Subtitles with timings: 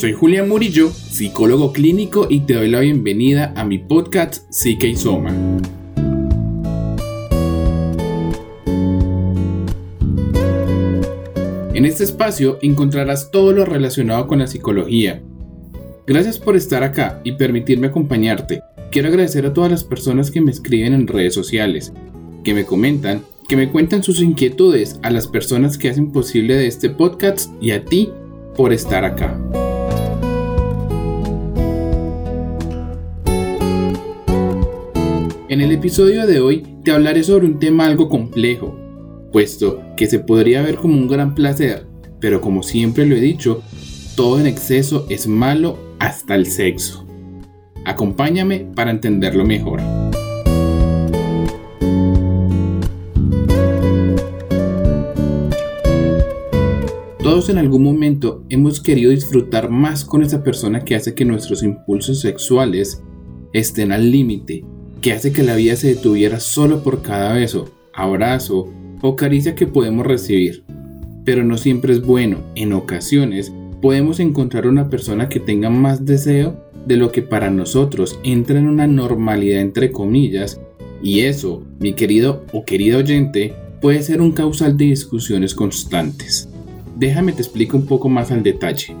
[0.00, 4.96] Soy Julián Murillo, psicólogo clínico y te doy la bienvenida a mi podcast Psique y
[4.96, 5.30] Soma.
[11.74, 15.20] En este espacio encontrarás todo lo relacionado con la psicología.
[16.06, 18.62] Gracias por estar acá y permitirme acompañarte.
[18.90, 21.92] Quiero agradecer a todas las personas que me escriben en redes sociales,
[22.42, 26.68] que me comentan, que me cuentan sus inquietudes, a las personas que hacen posible de
[26.68, 28.08] este podcast y a ti
[28.56, 29.38] por estar acá.
[35.50, 38.78] En el episodio de hoy te hablaré sobre un tema algo complejo,
[39.32, 41.88] puesto que se podría ver como un gran placer,
[42.20, 43.60] pero como siempre lo he dicho,
[44.14, 47.04] todo en exceso es malo hasta el sexo.
[47.84, 49.80] Acompáñame para entenderlo mejor.
[57.24, 61.64] Todos en algún momento hemos querido disfrutar más con esa persona que hace que nuestros
[61.64, 63.02] impulsos sexuales
[63.52, 64.64] estén al límite
[65.00, 68.68] que hace que la vida se detuviera solo por cada beso, abrazo
[69.00, 70.64] o caricia que podemos recibir.
[71.24, 76.64] Pero no siempre es bueno, en ocasiones podemos encontrar una persona que tenga más deseo
[76.86, 80.60] de lo que para nosotros entra en una normalidad entre comillas,
[81.02, 86.48] y eso, mi querido o querida oyente, puede ser un causal de discusiones constantes.
[86.96, 88.94] Déjame te explico un poco más al detalle.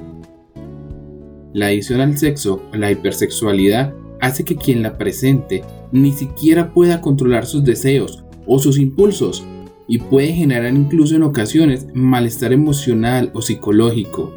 [1.52, 7.46] La adicción al sexo la hipersexualidad hace que quien la presente ni siquiera pueda controlar
[7.46, 9.44] sus deseos o sus impulsos
[9.88, 14.32] y puede generar incluso en ocasiones malestar emocional o psicológico.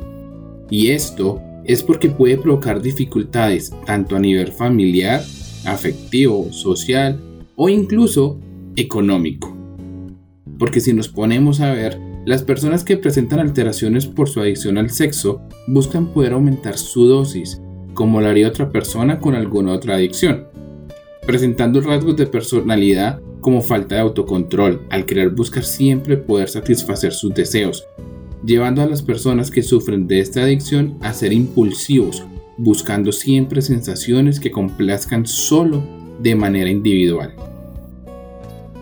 [0.70, 5.24] Y esto es porque puede provocar dificultades tanto a nivel familiar,
[5.66, 7.20] afectivo, social
[7.56, 8.40] o incluso
[8.76, 9.56] económico.
[10.58, 14.90] Porque si nos ponemos a ver, las personas que presentan alteraciones por su adicción al
[14.90, 17.62] sexo buscan poder aumentar su dosis,
[17.94, 20.54] como lo haría otra persona con alguna otra adicción
[21.26, 27.34] presentando rasgos de personalidad como falta de autocontrol, al querer buscar siempre poder satisfacer sus
[27.34, 27.86] deseos,
[28.46, 32.24] llevando a las personas que sufren de esta adicción a ser impulsivos,
[32.58, 35.84] buscando siempre sensaciones que complazcan solo
[36.20, 37.34] de manera individual.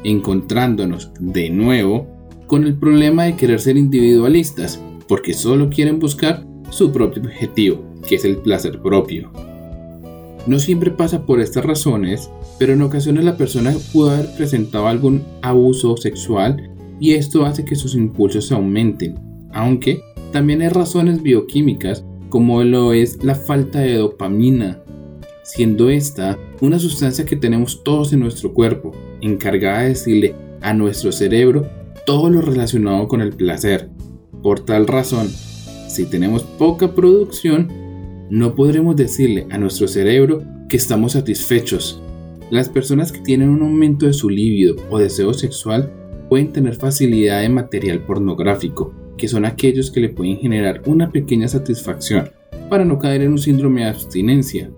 [0.04, 2.08] Encontrándonos de nuevo
[2.46, 8.16] con el problema de querer ser individualistas, porque solo quieren buscar su propio objetivo, que
[8.16, 9.32] es el placer propio.
[10.48, 15.24] No siempre pasa por estas razones, pero en ocasiones la persona pudo haber presentado algún
[15.42, 19.16] abuso sexual y esto hace que sus impulsos aumenten,
[19.54, 20.02] aunque
[20.32, 24.82] también hay razones bioquímicas como lo es la falta de dopamina,
[25.44, 31.12] siendo esta una sustancia que tenemos todos en nuestro cuerpo, encargada de decirle a nuestro
[31.12, 31.68] cerebro
[32.06, 33.90] todo lo relacionado con el placer.
[34.42, 35.28] Por tal razón,
[35.88, 37.68] si tenemos poca producción,
[38.31, 42.02] no podremos decirle a nuestro cerebro que estamos satisfechos.
[42.50, 45.92] Las personas que tienen un aumento de su libido o deseo sexual
[46.30, 51.50] pueden tener facilidad de material pornográfico, que son aquellos que le pueden generar una pequeña
[51.50, 52.30] satisfacción
[52.70, 54.72] para no caer en un síndrome de abstinencia,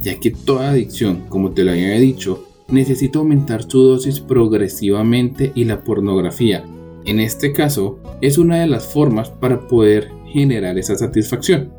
[0.00, 5.64] ya que toda adicción, como te lo había dicho, necesita aumentar su dosis progresivamente y
[5.64, 6.62] la pornografía,
[7.06, 11.72] en este caso, es una de las formas para poder generar esa satisfacción.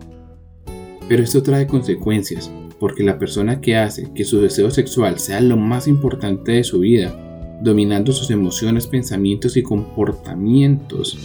[1.09, 5.58] Pero esto trae consecuencias, porque la persona que hace que su deseo sexual sea lo
[5.58, 11.18] más importante de su vida, dominando sus emociones, pensamientos y comportamientos.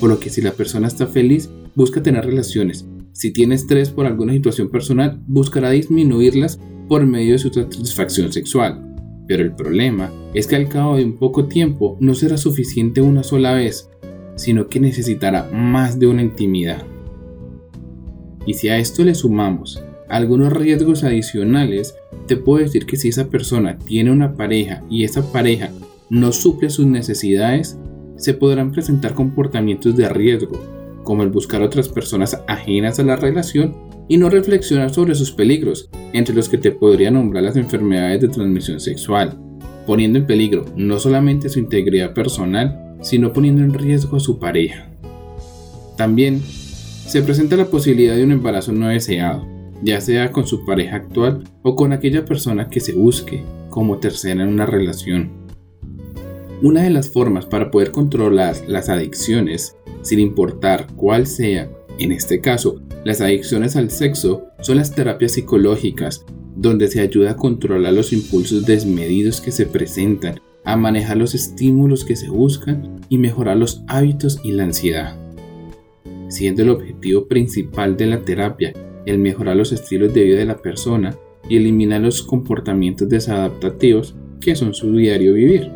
[0.00, 2.86] Por lo que si la persona está feliz, busca tener relaciones.
[3.12, 8.84] Si tiene estrés por alguna situación personal, buscará disminuirlas por medio de su satisfacción sexual.
[9.26, 13.22] Pero el problema es que al cabo de un poco tiempo no será suficiente una
[13.22, 13.90] sola vez,
[14.36, 16.86] sino que necesitará más de una intimidad.
[18.46, 21.94] Y si a esto le sumamos algunos riesgos adicionales,
[22.26, 25.70] te puedo decir que si esa persona tiene una pareja y esa pareja
[26.10, 27.78] no suple sus necesidades,
[28.16, 30.60] se podrán presentar comportamientos de riesgo,
[31.04, 33.76] como el buscar otras personas ajenas a la relación
[34.08, 38.28] y no reflexionar sobre sus peligros, entre los que te podría nombrar las enfermedades de
[38.28, 39.38] transmisión sexual,
[39.86, 44.90] poniendo en peligro no solamente su integridad personal, sino poniendo en riesgo a su pareja.
[45.96, 46.42] También
[47.08, 49.46] se presenta la posibilidad de un embarazo no deseado,
[49.82, 54.42] ya sea con su pareja actual o con aquella persona que se busque como tercera
[54.42, 55.30] en una relación.
[56.60, 62.42] Una de las formas para poder controlar las adicciones, sin importar cuál sea, en este
[62.42, 66.26] caso, las adicciones al sexo, son las terapias psicológicas,
[66.56, 72.04] donde se ayuda a controlar los impulsos desmedidos que se presentan, a manejar los estímulos
[72.04, 75.27] que se buscan y mejorar los hábitos y la ansiedad
[76.28, 78.72] siendo el objetivo principal de la terapia
[79.06, 81.16] el mejorar los estilos de vida de la persona
[81.48, 85.70] y eliminar los comportamientos desadaptativos que son su diario vivir.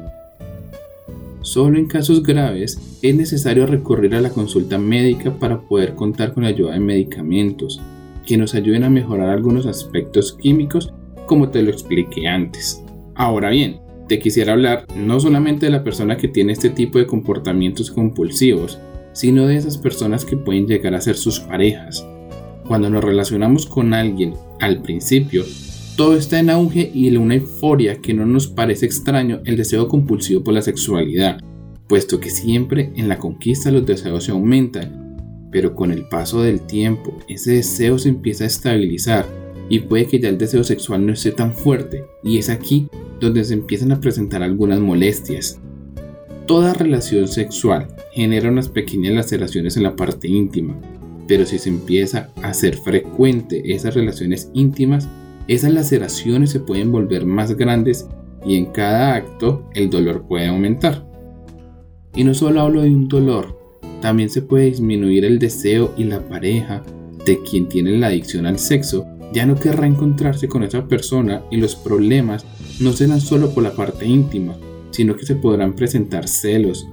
[1.40, 6.44] Solo en casos graves es necesario recurrir a la consulta médica para poder contar con
[6.44, 7.81] la ayuda de medicamentos
[8.26, 10.93] que nos ayuden a mejorar algunos aspectos químicos
[11.26, 12.84] como te lo expliqué antes.
[13.14, 17.06] Ahora bien, te quisiera hablar no solamente de la persona que tiene este tipo de
[17.06, 18.78] comportamientos compulsivos,
[19.12, 22.06] sino de esas personas que pueden llegar a ser sus parejas.
[22.67, 25.44] Cuando nos relacionamos con alguien al principio,
[25.97, 30.43] todo está en auge y una euforia que no nos parece extraño el deseo compulsivo
[30.43, 31.38] por la sexualidad,
[31.87, 36.62] puesto que siempre en la conquista los deseos se aumentan, pero con el paso del
[36.62, 39.26] tiempo ese deseo se empieza a estabilizar
[39.69, 42.88] y puede que ya el deseo sexual no esté tan fuerte y es aquí
[43.20, 45.61] donde se empiezan a presentar algunas molestias.
[46.47, 50.77] Toda relación sexual genera unas pequeñas laceraciones en la parte íntima,
[51.29, 55.09] pero si se empieza a hacer frecuente esas relaciones íntimas,
[55.47, 58.09] esas laceraciones se pueden volver más grandes
[58.44, 61.06] y en cada acto el dolor puede aumentar.
[62.15, 63.59] Y no solo hablo de un dolor,
[64.00, 66.83] también se puede disminuir el deseo y la pareja
[67.25, 71.56] de quien tiene la adicción al sexo ya no querrá encontrarse con esa persona y
[71.56, 72.45] los problemas
[72.81, 74.56] no serán solo por la parte íntima,
[74.93, 76.87] sino que se podrán presentar celos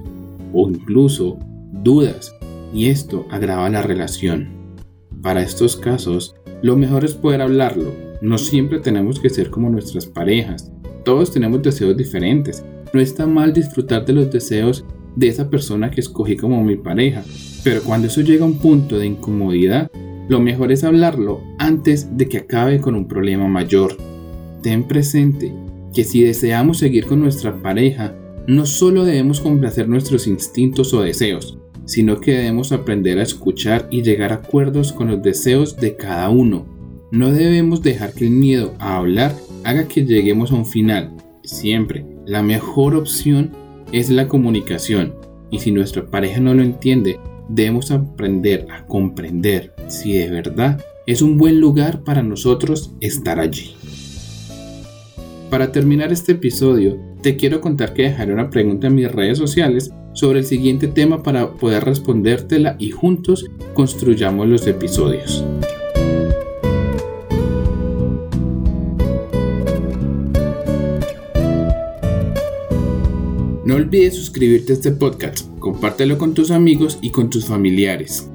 [0.52, 1.38] o incluso
[1.72, 2.34] dudas
[2.72, 4.48] y esto agrava la relación.
[5.22, 7.94] Para estos casos, lo mejor es poder hablarlo.
[8.20, 10.70] No siempre tenemos que ser como nuestras parejas.
[11.04, 12.64] Todos tenemos deseos diferentes.
[12.92, 14.84] No está mal disfrutar de los deseos
[15.16, 17.24] de esa persona que escogí como mi pareja,
[17.64, 19.90] pero cuando eso llega a un punto de incomodidad,
[20.28, 23.96] lo mejor es hablarlo antes de que acabe con un problema mayor.
[24.62, 25.52] Ten presente
[25.94, 28.14] que si deseamos seguir con nuestra pareja,
[28.46, 34.02] no solo debemos complacer nuestros instintos o deseos, sino que debemos aprender a escuchar y
[34.02, 36.66] llegar a acuerdos con los deseos de cada uno.
[37.10, 39.34] No debemos dejar que el miedo a hablar
[39.64, 41.16] haga que lleguemos a un final.
[41.42, 43.50] Siempre, la mejor opción
[43.92, 45.14] es la comunicación,
[45.50, 51.22] y si nuestra pareja no lo entiende, debemos aprender a comprender si de verdad es
[51.22, 53.74] un buen lugar para nosotros estar allí.
[55.50, 59.90] Para terminar este episodio, te quiero contar que dejaré una pregunta en mis redes sociales
[60.12, 65.44] sobre el siguiente tema para poder respondértela y juntos construyamos los episodios.
[73.64, 78.30] No olvides suscribirte a este podcast, compártelo con tus amigos y con tus familiares.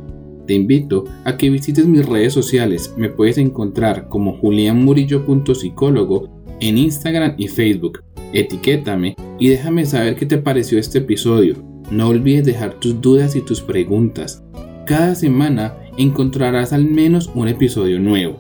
[0.48, 7.36] Te invito a que visites mis redes sociales, me puedes encontrar como julianmurillo.psicólogo en Instagram
[7.38, 8.04] y Facebook.
[8.34, 11.56] Etiquétame y déjame saber qué te pareció este episodio.
[11.92, 14.44] No olvides dejar tus dudas y tus preguntas.
[14.86, 18.40] Cada semana encontrarás al menos un episodio nuevo.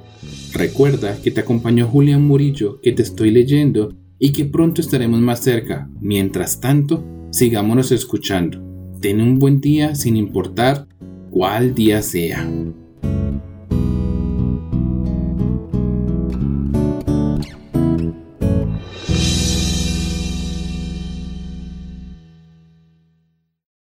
[0.53, 5.41] Recuerda que te acompañó Julián Murillo, que te estoy leyendo y que pronto estaremos más
[5.41, 5.89] cerca.
[5.99, 8.61] Mientras tanto, sigámonos escuchando.
[9.01, 10.87] Ten un buen día sin importar
[11.29, 12.47] cuál día sea.